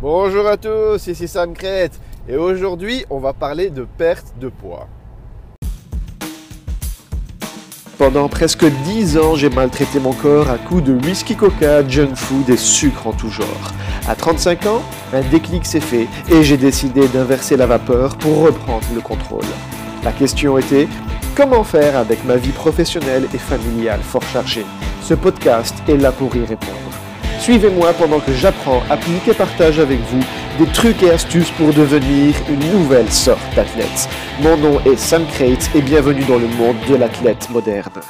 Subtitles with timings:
[0.00, 4.86] Bonjour à tous, ici Sam Crête et aujourd'hui on va parler de perte de poids.
[7.98, 12.48] Pendant presque 10 ans, j'ai maltraité mon corps à coups de whisky coca, junk food
[12.48, 13.72] et sucre en tout genre.
[14.06, 14.82] À 35 ans,
[15.12, 19.46] un déclic s'est fait et j'ai décidé d'inverser la vapeur pour reprendre le contrôle.
[20.04, 20.86] La question était
[21.34, 24.66] comment faire avec ma vie professionnelle et familiale fort chargée?
[25.02, 26.87] Ce podcast est là pour y répondre.
[27.48, 30.20] Suivez-moi pendant que j'apprends, applique et partage avec vous
[30.58, 34.06] des trucs et astuces pour devenir une nouvelle sorte d'athlète.
[34.42, 38.02] Mon nom est Sam Crate et bienvenue dans le monde de l'athlète moderne.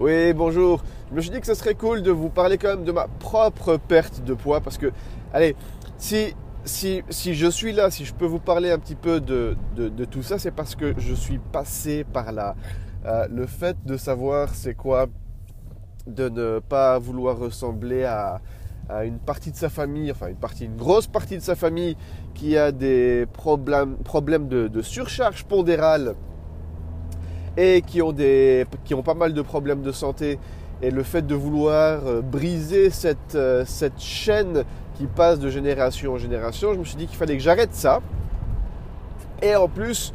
[0.00, 0.82] Oui, bonjour.
[1.12, 3.06] Je me suis dit que ce serait cool de vous parler quand même de ma
[3.06, 4.90] propre perte de poids parce que,
[5.32, 5.54] allez,
[5.98, 9.56] si, si, si je suis là, si je peux vous parler un petit peu de,
[9.76, 12.56] de, de tout ça, c'est parce que je suis passé par là.
[13.06, 15.06] Euh, le fait de savoir c'est quoi
[16.06, 18.40] de ne pas vouloir ressembler à,
[19.04, 21.96] une partie de sa famille, enfin une partie, une grosse partie de sa famille
[22.34, 26.16] qui a des problèmes, problèmes de, surcharge pondérale
[27.56, 30.40] et qui ont, des, qui ont pas mal de problèmes de santé.
[30.82, 36.14] Et le fait de vouloir euh, briser cette, euh, cette chaîne qui passe de génération
[36.14, 38.00] en génération, je me suis dit qu'il fallait que j'arrête ça.
[39.42, 40.12] Et en plus,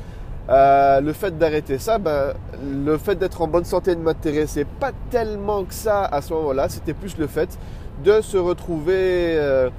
[0.47, 4.91] euh, le fait d'arrêter ça, ben, le fait d'être en bonne santé ne m'intéressait pas
[5.09, 6.69] tellement que ça à ce moment-là.
[6.69, 7.57] C'était plus le fait
[8.03, 9.69] de se retrouver, euh,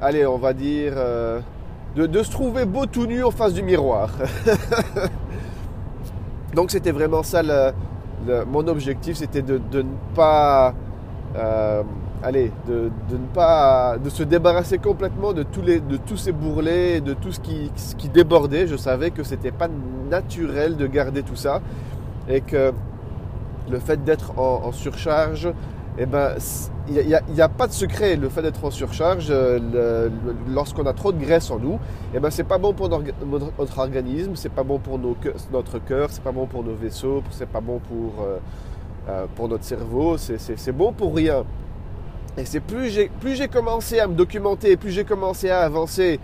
[0.00, 1.40] allez, on va dire, euh,
[1.94, 4.10] de, se trouver beau tout nu en face du miroir.
[6.54, 7.42] Donc c'était vraiment ça
[8.46, 10.74] mon objectif, c'était de, de, ne pas
[12.22, 17.00] allez, de, ne pas, de se débarrasser complètement de tous, les, de tous ces bourrelets,
[17.00, 18.66] de tout ce qui, qui débordait.
[18.66, 19.68] Je savais que c'était pas
[20.10, 21.60] naturel de garder tout ça
[22.28, 22.72] et que
[23.70, 25.52] le fait d'être en, surcharge,
[25.98, 26.34] eh ben,
[26.88, 28.16] il n'y a, pas de secret.
[28.16, 30.08] Le fait d'être en surcharge, euh,
[30.48, 31.78] lorsqu'on a trop de graisse en nous,
[32.14, 33.04] eh ben, c'est pas bon pour notre,
[33.58, 37.48] notre organisme, c'est pas bon pour notre cœur, c'est pas bon pour nos vaisseaux, c'est
[37.48, 38.38] pas bon pour, euh,
[39.08, 41.44] euh, pour notre cerveau, c'est bon pour rien.
[42.38, 46.18] Et c'est plus j'ai, plus j'ai commencé à me documenter, plus j'ai commencé à avancer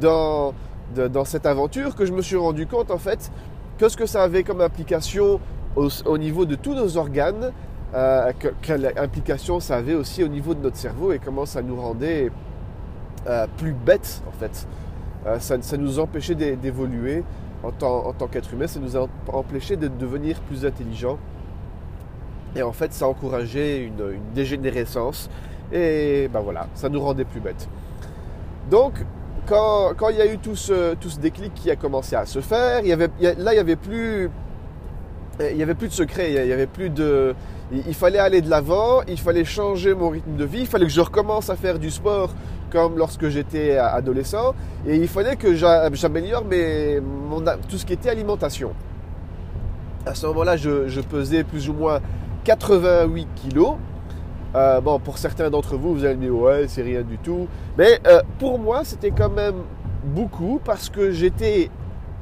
[0.00, 0.52] dans,
[0.94, 3.30] dans cette aventure que je me suis rendu compte en fait
[3.78, 5.40] que ce que ça avait comme implication
[5.76, 7.52] au, niveau de tous nos organes,
[7.94, 11.62] euh, que, quelle implication ça avait aussi au niveau de notre cerveau et comment ça
[11.62, 12.30] nous rendait
[13.26, 14.66] euh, plus bêtes en fait.
[15.26, 17.24] Euh, ça, nous empêchait d'évoluer
[17.62, 21.18] en tant, en tant qu'être humain, ça nous a empêché de devenir plus intelligents
[22.56, 25.28] et en fait, ça encourageait une, dégénérescence.
[25.72, 27.68] Et ben voilà, ça nous rendait plus bêtes.
[28.70, 28.94] Donc,
[29.46, 32.40] quand, il y a eu tout ce, tout ce déclic qui a commencé à se
[32.40, 34.30] faire, il y avait, là, il n'y avait plus...
[35.38, 37.34] Il y avait plus de secret, il y avait plus de...
[37.70, 40.92] Il fallait aller de l'avant, il fallait changer mon rythme de vie, il fallait que
[40.92, 42.30] je recommence à faire du sport
[42.70, 44.54] comme lorsque j'étais adolescent,
[44.86, 46.44] et il fallait que j'améliore
[47.68, 48.72] tout ce qui était alimentation.
[50.06, 52.00] À ce moment-là, je pesais plus ou moins
[52.46, 53.74] 88 kilos.
[54.54, 57.48] Euh, bon, pour certains d'entre vous, vous allez me dire, ouais, c'est rien du tout.
[57.76, 59.56] Mais euh, pour moi, c'était quand même
[60.04, 61.70] beaucoup parce que j'étais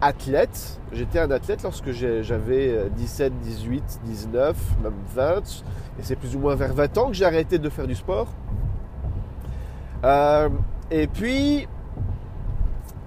[0.00, 0.80] athlète.
[0.92, 5.64] J'étais un athlète lorsque j'avais 17, 18, 19, même 20.
[5.98, 8.28] Et c'est plus ou moins vers 20 ans que j'ai arrêté de faire du sport.
[10.04, 10.48] Euh,
[10.90, 11.68] et puis,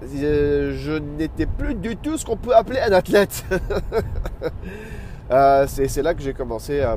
[0.02, 3.44] je n'étais plus du tout ce qu'on peut appeler un athlète.
[5.30, 6.96] Euh, c'est là que j'ai commencé à,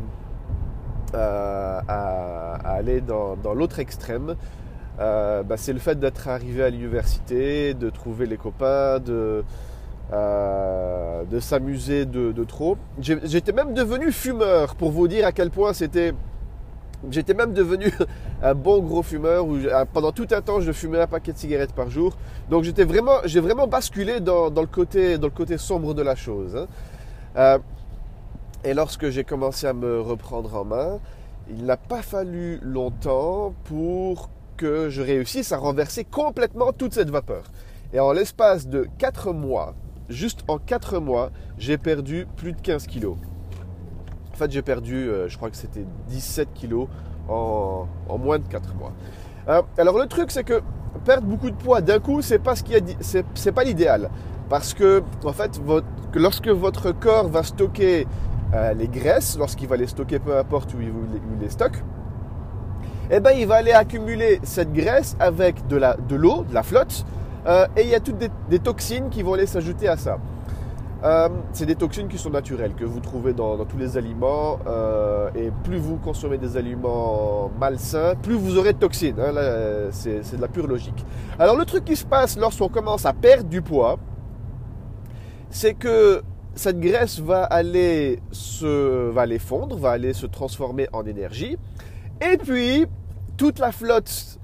[2.64, 4.36] aller dans, l'autre extrême.
[5.00, 9.44] Euh, bah, c'est le fait d'être arrivé à l'université, de trouver les copains, de,
[10.14, 12.78] euh, s'amuser de, trop.
[13.00, 16.14] J'étais même devenu fumeur pour vous dire à quel point c'était.
[17.10, 17.92] J'étais même devenu
[18.44, 19.58] un bon gros fumeur où
[19.92, 22.16] pendant tout un temps je fumais un paquet de cigarettes par jour.
[22.48, 26.16] Donc j'étais vraiment, j'ai vraiment basculé dans, le côté, dans le côté sombre de la
[26.16, 26.56] chose.
[27.36, 27.60] Hein.
[28.64, 31.00] Et lorsque j'ai commencé à me reprendre en main,
[31.50, 37.46] il n'a pas fallu longtemps pour que je réussisse à renverser complètement toute cette vapeur.
[37.94, 39.74] Et en l'espace de 4 mois,
[40.10, 43.18] juste en 4 mois, j'ai perdu plus de 15 kilos.
[44.32, 46.88] En fait, j'ai perdu, euh, je crois que c'était 17 kilos
[47.28, 47.88] en,
[48.20, 48.94] moins de 4 mois.
[49.48, 50.62] Euh, alors le truc, c'est que
[51.04, 52.74] perdre beaucoup de poids d'un coup, ce qui
[53.34, 54.12] c'est pas l'idéal,
[54.50, 55.60] parce que en fait,
[56.14, 58.06] lorsque votre corps va stocker
[58.54, 60.92] euh, les graisses, lorsqu'il va les stocker, peu importe où il,
[61.40, 61.84] les stocke,
[63.10, 65.78] eh ben, il va aller accumuler cette graisse avec de
[66.16, 67.06] l'eau, de, la flotte,
[67.48, 68.18] euh, et il y a toutes
[68.50, 70.18] des, toxines qui vont aller s'ajouter à ça.
[71.04, 74.60] euh, c'est des toxines qui sont naturelles, que vous trouvez dans, tous les aliments.
[75.34, 79.20] Et plus vous consommez des aliments malsains, plus vous aurez de toxines.
[79.20, 79.34] Hein,
[79.92, 81.06] c'est de la pure logique.
[81.40, 83.98] Alors le truc qui se passe lorsqu'on commence à perdre du poids,
[85.50, 86.22] c'est que
[86.62, 91.58] cette graisse va aller, se, va aller fondre, va aller se transformer en énergie.
[92.22, 92.86] Et puis,
[93.38, 94.40] toute la flotte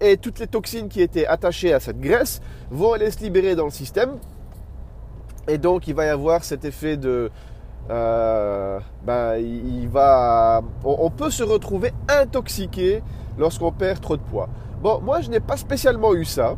[0.00, 2.40] et toutes les toxines qui étaient attachées à cette graisse
[2.70, 4.18] vont aller se libérer dans le système
[5.48, 7.30] et donc, il va y avoir cet effet de.
[7.90, 13.02] Euh, ben, il va, on, peut se retrouver intoxiqué
[13.36, 14.48] lorsqu'on perd trop de poids.
[14.82, 16.56] Bon, moi, je n'ai pas spécialement eu ça,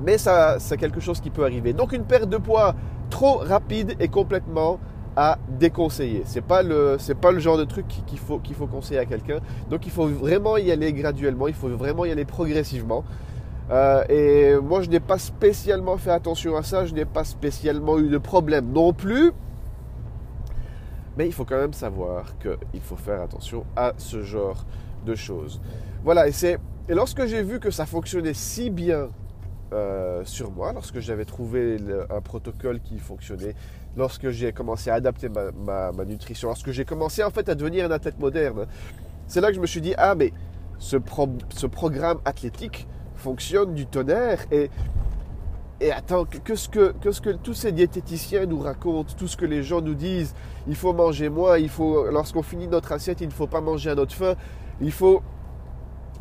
[0.00, 1.72] mais ça, c'est quelque chose qui peut arriver.
[1.72, 2.74] Donc, une perte de poids
[3.10, 4.78] trop rapide est complètement
[5.16, 6.22] à déconseiller.
[6.24, 9.40] C'est pas le, pas le genre de truc qu'il faut, qu'il faut conseiller à quelqu'un.
[9.68, 11.48] Donc, il faut vraiment y aller graduellement.
[11.48, 13.04] Il faut vraiment y aller progressivement.
[13.70, 17.98] Euh, et moi, je n'ai pas spécialement fait attention à ça, je n'ai pas spécialement
[17.98, 19.32] eu de problème non plus.
[21.16, 24.64] Mais il faut quand même savoir qu'il faut faire attention à ce genre
[25.06, 25.60] de choses.
[26.02, 26.58] Voilà, et, c'est,
[26.88, 29.08] et lorsque j'ai vu que ça fonctionnait si bien
[29.72, 31.78] euh, sur moi, lorsque j'avais trouvé
[32.10, 33.54] un protocole qui fonctionnait,
[33.96, 37.90] lorsque j'ai commencé à adapter ma, nutrition, lorsque j'ai commencé en fait à devenir un
[37.90, 38.66] athlète moderne,
[39.26, 40.32] c'est là que je me suis dit, ah mais
[40.78, 40.96] ce,
[41.50, 42.86] ce programme athlétique,
[43.20, 44.40] fonctionne du tonnerre.
[44.50, 44.70] Et,
[45.80, 49.36] et attends, que ce que, que ce que tous ces diététiciens nous racontent, tout ce
[49.36, 50.34] que les gens nous disent,
[50.66, 53.90] il faut manger moins, il faut, lorsqu'on finit notre assiette, il ne faut pas manger
[53.90, 54.34] à notre faim,
[54.80, 55.22] il faut,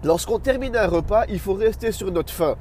[0.04, 2.56] lorsqu'on termine un repas, il faut rester sur notre faim.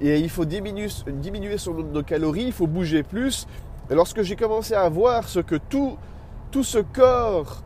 [0.00, 3.46] Et il faut diminuer, diminuer son, nos calories, il faut bouger plus.
[3.90, 5.96] Et lorsque j'ai commencé à voir ce que tout,
[6.50, 7.62] tout ce corps,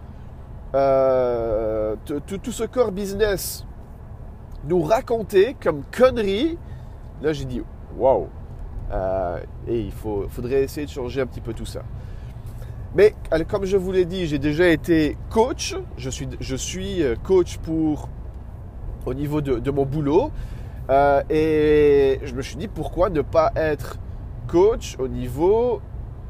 [0.75, 3.67] euh, tout, tout ce corps business
[4.64, 6.58] nous raconter comme connerie.
[7.20, 7.62] Là, j'ai dit,
[7.96, 8.29] waouh!
[8.93, 11.82] Euh, et il faut, faudrait essayer de changer un petit peu tout ça.
[12.94, 13.14] Mais
[13.49, 15.75] comme je vous l'ai dit, j'ai déjà été coach.
[15.96, 18.08] Je suis, je suis euh, coach pour
[19.06, 20.31] au niveau de, mon boulot.
[20.90, 23.99] Euh, et je me suis dit pourquoi ne pas être
[24.49, 25.81] coach au niveau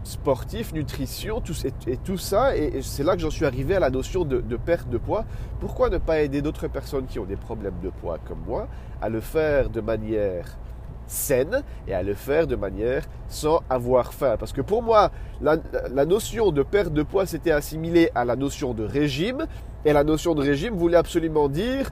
[0.04, 1.54] sportif, nutrition, tout,
[1.86, 2.56] et, tout ça.
[2.56, 5.24] Et, c'est là que j'en suis arrivé à la notion de, perte de poids.
[5.60, 8.68] Pourquoi ne pas aider d'autres personnes qui ont des problèmes de poids comme moi
[9.00, 10.58] à le faire de manière
[11.06, 14.36] saine et à le faire de manière sans avoir faim?
[14.38, 15.10] Parce que pour moi,
[15.40, 15.56] la,
[15.90, 19.46] la notion de perte de poids s'était assimilée à la notion de régime.
[19.84, 21.90] Et la notion de régime voulait absolument dire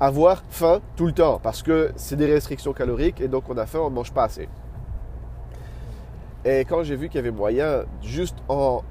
[0.00, 1.38] avoir faim tout le temps.
[1.42, 4.24] Parce que c'est des restrictions caloriques et donc on a faim, on ne mange pas
[4.24, 4.48] assez.
[6.44, 8.82] Et quand j'ai vu qu'il y avait moyen, juste en,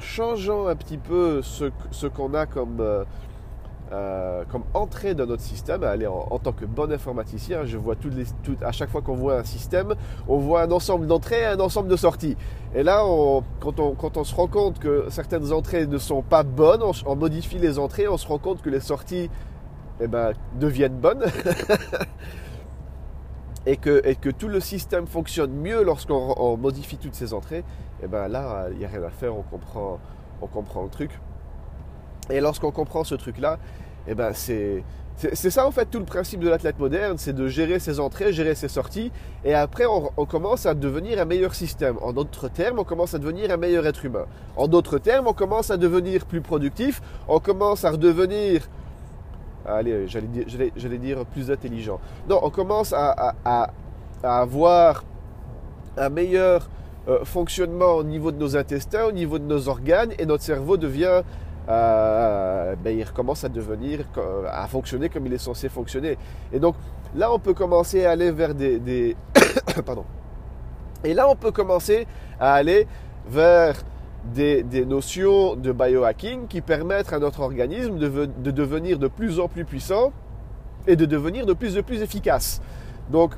[0.00, 3.04] changeant un petit peu ce, qu'on a comme, euh,
[3.92, 8.14] euh, comme entrée dans notre système, aller en, tant que bon informaticien, je vois toutes
[8.14, 8.24] les,
[8.62, 9.94] à chaque fois qu'on voit un système,
[10.28, 12.38] on voit un ensemble d'entrées et un ensemble de sorties.
[12.74, 13.02] Et là,
[13.60, 17.16] quand, on, quand, on, se rend compte que certaines entrées ne sont pas bonnes, on,
[17.16, 19.28] modifie les entrées, on se rend compte que les sorties
[20.00, 21.24] eh ben, deviennent bonnes.
[23.66, 27.64] et que, et que tout le système fonctionne mieux lorsqu'on modifie toutes ces entrées,
[28.02, 29.98] eh ben là, il n'y a rien à faire, on comprend,
[30.42, 31.18] on comprend le truc.
[32.30, 33.58] Et lorsqu'on comprend ce truc-là,
[34.06, 34.82] eh ben c'est,
[35.16, 38.32] c'est ça en fait tout le principe de l'athlète moderne, c'est de gérer ses entrées,
[38.32, 39.12] gérer ses sorties,
[39.44, 41.96] et après on, on, commence à devenir un meilleur système.
[42.02, 44.26] En d'autres termes, on commence à devenir un meilleur être humain.
[44.56, 48.68] En d'autres termes, on commence à devenir plus productif, on commence à redevenir
[49.66, 51.98] allez, j'allais dire, plus intelligent.
[52.28, 53.34] Non, on commence à,
[54.22, 55.04] avoir
[55.96, 56.68] un meilleur
[57.08, 60.76] euh, fonctionnement au niveau de nos intestins, au niveau de nos organes, et notre cerveau
[60.78, 61.22] devient,
[61.68, 64.00] euh, ben, il recommence à devenir,
[64.50, 66.16] à fonctionner comme il est censé fonctionner.
[66.52, 66.74] Et donc
[67.14, 69.16] là, on peut commencer à aller vers des, des
[69.84, 70.04] pardon.
[71.04, 72.06] Et là, on peut commencer
[72.40, 72.86] à aller
[73.28, 73.76] vers
[74.32, 79.64] des, notions de biohacking qui permettent à notre organisme de, devenir de plus en plus
[79.64, 80.12] puissant
[80.86, 82.60] et de devenir de plus en plus efficace.
[83.10, 83.34] Donc,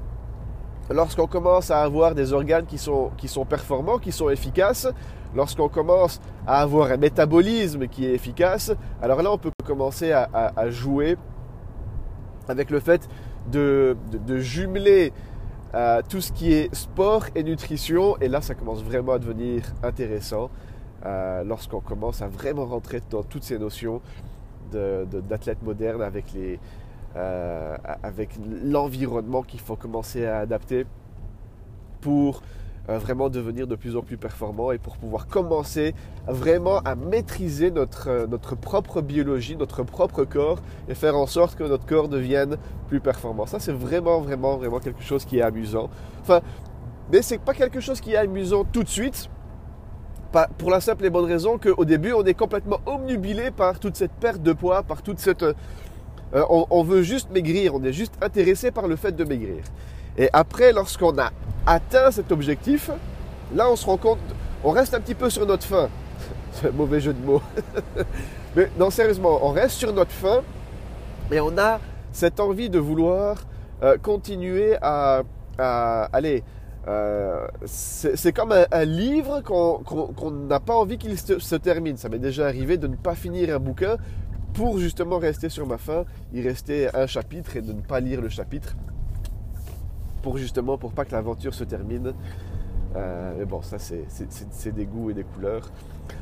[0.90, 4.88] lorsqu'on commence à avoir des organes qui sont, qui sont performants, qui sont efficaces,
[5.35, 10.71] lorsqu'on commence à avoir un métabolisme qui est efficace, alors là, on peut commencer à,
[10.71, 11.16] jouer
[12.49, 13.09] avec le fait
[13.50, 13.97] de,
[14.38, 15.12] jumeler
[15.75, 19.62] euh, tout ce qui est sport et nutrition, et là, ça commence vraiment à devenir
[19.83, 20.50] intéressant.
[21.05, 24.00] Euh, lorsqu'on commence à vraiment rentrer dans toutes ces notions
[24.73, 26.25] d'athlète moderne avec
[27.17, 28.31] euh, avec
[28.65, 30.87] l'environnement qu'il faut commencer à adapter
[32.00, 32.43] pour
[32.88, 35.95] euh, vraiment devenir de plus en plus performant et pour pouvoir commencer
[36.26, 41.65] vraiment à maîtriser notre, notre propre biologie, notre propre corps et faire en sorte que
[41.65, 42.57] notre corps devienne
[42.88, 43.47] plus performant.
[43.47, 45.91] Ça, c'est vraiment, vraiment, vraiment quelque chose qui est amusant.
[46.23, 46.41] Enfin,
[47.12, 49.31] mais c'est pas quelque chose qui est amusant tout de suite.
[50.59, 54.12] Pour la simple et bonne raison qu'au début, on est complètement omnubilé par toute cette
[54.12, 55.43] perte de poids, par toute cette.
[55.43, 55.55] Euh,
[56.50, 59.62] on, veut juste maigrir, on est juste intéressé par le fait de maigrir.
[60.19, 61.31] Et après, lorsqu'on a
[61.66, 62.90] atteint cet objectif,
[63.55, 64.19] là, on se rend compte,
[64.64, 65.88] on reste un petit peu sur notre faim.
[66.52, 67.43] C'est un mauvais jeu de mots.
[68.57, 70.43] Mais non, sérieusement, on reste sur notre faim
[71.31, 71.81] et on a
[72.12, 73.37] cette envie de vouloir
[73.83, 75.23] euh, continuer à,
[76.12, 76.43] aller.
[76.88, 81.97] Euh, c'est comme un, livre qu'on n'a pas envie qu'il se, termine.
[81.97, 83.97] Ça m'est déjà arrivé de ne pas finir un bouquin
[84.55, 88.21] pour justement rester sur ma faim, y rester un chapitre et de ne pas lire
[88.21, 88.76] le chapitre
[90.23, 92.14] pour justement pour pas que l'aventure se termine.
[92.95, 95.71] Euh, mais bon, ça c'est des goûts et des couleurs.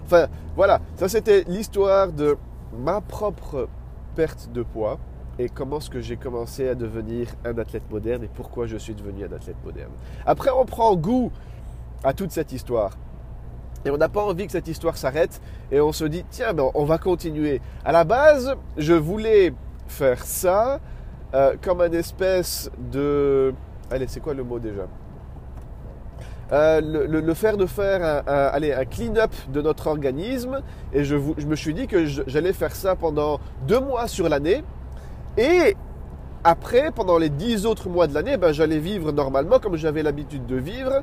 [0.05, 2.37] Enfin voilà, ça c'était l'histoire de
[2.77, 3.69] ma propre
[4.17, 4.99] perte de poids
[5.39, 8.95] et comment est-ce que j'ai commencé à devenir un athlète moderne et pourquoi je suis
[8.95, 9.91] devenu un athlète moderne.
[10.27, 11.33] Après, on prend goût
[12.03, 12.97] à toute cette histoire.
[13.85, 16.71] Et on n'a pas envie que cette histoire s'arrête et on se dit, tiens, ben,
[16.75, 17.61] on va continuer.
[17.85, 19.53] À la base, je voulais
[19.89, 20.81] faire ça
[21.35, 23.53] euh, comme un espèce de...
[23.91, 24.87] Allez, c'est quoi le mot déjà?
[26.53, 30.63] Euh, le, faire de faire un, un clean-up de notre organisme.
[30.93, 34.63] Et je me suis dit que j'allais faire ça pendant deux mois sur l'année.
[35.37, 35.77] Et
[36.45, 40.47] après, pendant les dix autres mois de l'année, ben, j'allais vivre normalement comme j'avais l'habitude
[40.47, 41.03] de vivre.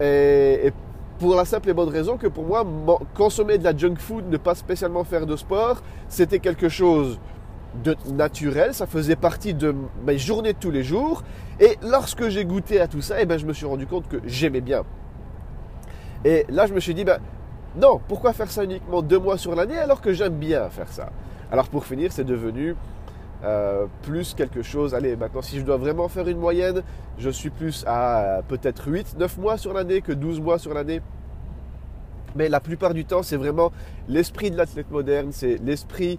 [0.00, 0.72] Et,
[1.18, 2.66] pour la simple et bonne raison que pour moi,
[3.14, 7.20] consommer de la junk food, ne pas spécialement faire de sport, c'était quelque chose
[7.84, 9.72] de naturel, ça faisait partie de
[10.04, 11.22] mes journées de tous les jours.
[11.60, 14.08] Et lorsque j'ai goûté à tout ça, et eh ben, je me suis rendu compte
[14.08, 14.82] que j'aimais bien.
[16.24, 17.18] Et là, je me suis dit, ben,
[17.80, 21.10] non, pourquoi faire ça uniquement deux mois sur l'année alors que j'aime bien faire ça?
[21.50, 22.74] Alors pour finir, c'est devenu
[23.44, 24.94] euh, plus quelque chose.
[24.94, 26.82] Allez, maintenant, si je dois vraiment faire une moyenne,
[27.18, 30.72] je suis plus à euh, peut-être 8, 9 mois sur l'année que 12 mois sur
[30.74, 31.00] l'année.
[32.36, 33.72] Mais la plupart du temps, c'est vraiment
[34.08, 36.18] l'esprit de l'athlète moderne, c'est l'esprit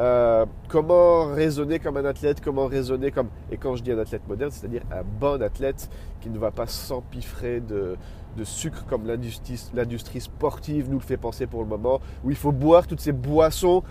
[0.00, 3.28] euh, comment raisonner comme un athlète, comment raisonner comme...
[3.52, 5.88] Et quand je dis un athlète moderne, c'est-à-dire un bon athlète
[6.20, 7.96] qui ne va pas s'empiffrer de,
[8.36, 12.52] de sucre comme l'industrie sportive nous le fait penser pour le moment, où il faut
[12.52, 13.82] boire toutes ces boissons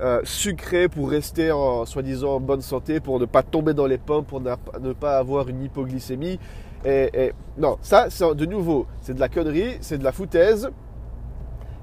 [0.00, 4.24] euh, sucré pour rester en soi-disant bonne santé, pour ne pas tomber dans les pommes,
[4.24, 6.38] pour ne pas avoir une hypoglycémie.
[6.84, 10.70] Et, non, ça, c'est de nouveau, c'est de la connerie, c'est de la foutaise.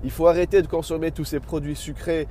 [0.03, 2.27] Il faut arrêter de consommer tous ces produits sucrés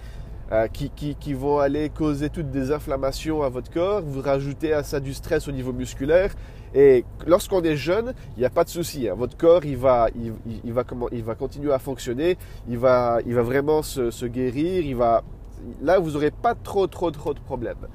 [0.53, 4.03] euh, qui, qui, vont aller causer toutes des inflammations à votre corps.
[4.03, 6.33] Vous rajoutez à ça du stress au niveau musculaire.
[6.75, 9.09] Et lorsqu'on est jeune, il n'y a pas de souci.
[9.09, 9.15] Hein.
[9.17, 10.33] Votre corps, il va, il,
[10.65, 12.37] il, va comment, il va continuer à fonctionner.
[12.69, 14.85] Il va, il va vraiment se guérir.
[14.85, 15.23] Il va
[15.83, 17.89] là, vous n'aurez pas trop, trop, trop de problèmes.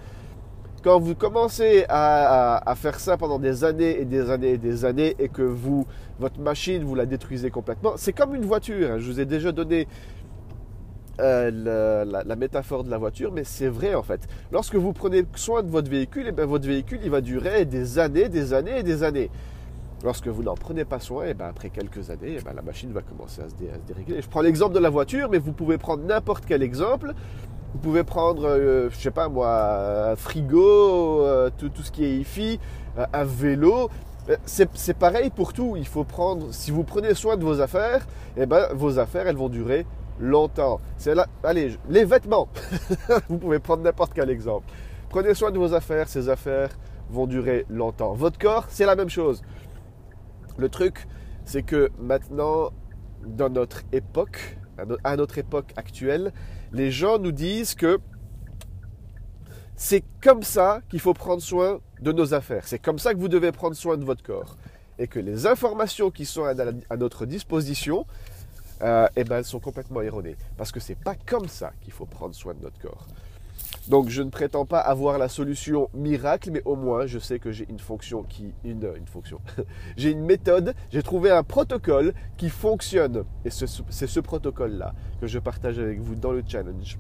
[0.84, 5.16] Quand vous commencez à, faire ça pendant des années et des années et des années
[5.18, 5.88] et que vous,
[6.20, 8.92] votre machine, vous la détruisez complètement, c'est comme une voiture.
[8.92, 8.98] Hein.
[9.00, 9.88] Je vous ai déjà donné
[11.22, 14.28] euh, la, métaphore de la voiture, mais c'est vrai en fait.
[14.52, 17.64] Lorsque vous prenez soin de votre véhicule, et eh bien, votre véhicule il va durer
[17.64, 19.30] des années, des années et des années.
[20.04, 22.62] Lorsque vous n'en prenez pas soin, et eh bien, après quelques années, eh bien, la
[22.62, 24.22] machine va commencer à se, dérégler.
[24.22, 27.14] Je prends l'exemple de la voiture, mais vous pouvez prendre n'importe quel exemple.
[27.74, 32.18] Vous pouvez prendre, euh, je sais pas moi, un frigo, euh, tout, ce qui est
[32.18, 32.60] IFI,
[32.98, 33.90] euh, un vélo.
[34.46, 35.76] C'est pareil pour tout.
[35.78, 38.06] Il faut prendre, si vous prenez soin de vos affaires,
[38.36, 39.86] eh ben, vos affaires, elles vont durer
[40.20, 40.82] longtemps.
[40.98, 42.50] C'est là, allez, les vêtements.
[43.30, 44.66] vous pouvez prendre n'importe quel exemple.
[45.10, 46.72] Prenez soin de vos affaires, ces affaires
[47.10, 48.14] vont durer longtemps.
[48.14, 49.42] Votre corps, c'est la même chose.
[50.58, 51.08] Le truc,
[51.46, 52.72] c'est que maintenant,
[53.26, 54.58] dans notre époque,
[55.04, 56.34] à notre époque actuelle,
[56.72, 58.00] les gens nous disent que
[59.76, 62.68] c'est comme ça qu'il faut prendre soin de nos affaires.
[62.68, 64.58] C'est comme ça que vous devez prendre soin de votre corps.
[65.00, 68.06] Et que les informations qui sont à, notre disposition,
[68.82, 70.36] euh, eh ben, elles sont complètement erronées.
[70.58, 73.08] Parce que ce n'est pas comme ça qu'il faut prendre soin de notre corps.
[73.90, 77.52] Donc je ne prétends pas avoir la solution miracle, mais au moins je sais que
[77.52, 78.54] j'ai une fonction qui...
[78.64, 79.42] Une, fonction.
[79.98, 83.26] j'ai une méthode, j'ai trouvé un protocole qui fonctionne.
[83.44, 86.98] Et c'est ce, protocole-là que je partage avec vous dans le challenge.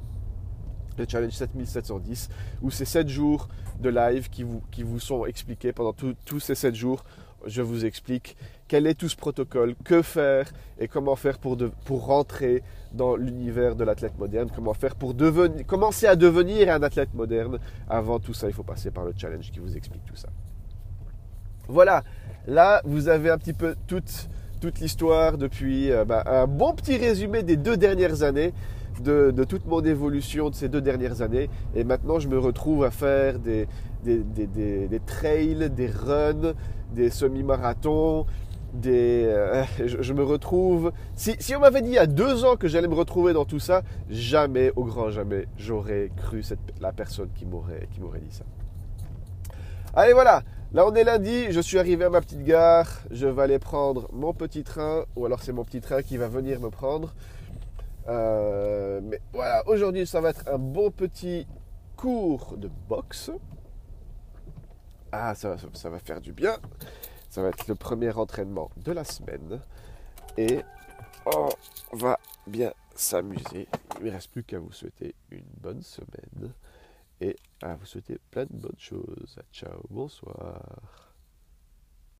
[0.97, 2.29] Le challenge 7710,
[2.61, 3.47] où c'est 7 jours
[3.79, 7.03] de live qui vous, qui vous sont expliqués pendant tous ces 7 jours
[7.45, 8.35] je vous explique
[8.67, 13.75] quel est tout ce protocole, que faire et comment faire pour, pour rentrer dans l'univers
[13.75, 17.59] de l'athlète moderne, comment faire pour devenir, commencer à devenir un athlète moderne.
[17.89, 20.29] Avant tout ça, il faut passer par le challenge qui vous explique tout ça.
[21.67, 22.03] Voilà,
[22.47, 24.27] là vous avez un petit peu toute,
[24.59, 28.53] toute l'histoire depuis euh, bah, un bon petit résumé des deux dernières années.
[29.01, 31.49] De, de, toute mon évolution de ces deux dernières années.
[31.73, 33.67] Et maintenant, je me retrouve à faire des,
[34.03, 36.53] des, des, des, trails, des runs,
[36.93, 38.25] des semi-marathons,
[38.73, 40.91] des, euh, je, me retrouve.
[41.15, 43.59] Si, on m'avait dit il y a deux ans que j'allais me retrouver dans tout
[43.59, 48.35] ça, jamais, au grand jamais, j'aurais cru cette, la personne qui m'aurait, qui m'aurait dit
[48.35, 48.45] ça.
[49.95, 50.43] Allez, voilà.
[50.73, 51.51] Là, on est lundi.
[51.51, 52.87] Je suis arrivé à ma petite gare.
[53.11, 56.27] Je vais aller prendre mon petit train, ou alors c'est mon petit train qui va
[56.27, 57.13] venir me prendre.
[58.09, 61.47] Euh, mais voilà, aujourd'hui, ça va être un bon petit
[61.95, 63.31] cours de boxe.
[65.15, 65.55] Ah, ça,
[65.89, 66.57] va faire du bien.
[67.29, 69.61] Ça va être le premier entraînement de la semaine.
[70.37, 70.61] Et
[71.27, 71.49] on
[71.95, 73.67] va bien s'amuser.
[73.99, 76.51] Il ne reste plus qu'à vous souhaiter une bonne semaine
[77.21, 79.37] et à vous souhaiter plein de bonnes choses.
[79.51, 81.12] Ciao, bonsoir.